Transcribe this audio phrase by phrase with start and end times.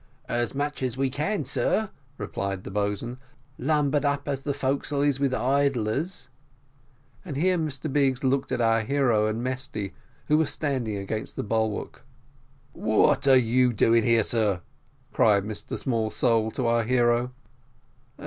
[0.27, 3.19] "As much as we can, sir," replied the boatswain,
[3.59, 6.27] "lumbered as the forecastle is with idlers;"
[7.23, 9.93] and here Mr Biggs looked at our hero and Mesty,
[10.25, 12.03] who were standing against the bulwark.
[12.73, 14.63] "What are you doing here, sir?"
[15.13, 17.31] cried Mr Smallsole to our hero.